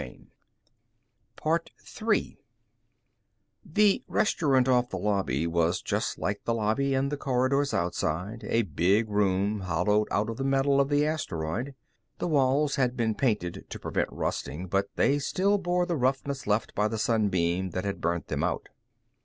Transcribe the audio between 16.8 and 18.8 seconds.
the sun beam that had burnt them out.